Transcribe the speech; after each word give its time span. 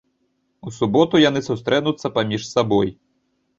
У 0.69 0.73
суботу 0.77 1.15
яны 1.29 1.43
сустрэнуцца 1.49 2.13
паміж 2.19 2.49
сабой. 2.55 2.93